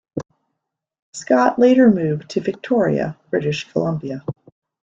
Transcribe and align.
Scott 1.13 1.59
later 1.59 1.87
moved 1.91 2.31
to 2.31 2.41
Victoria, 2.41 3.15
British 3.29 3.71
Columbia. 3.71 4.25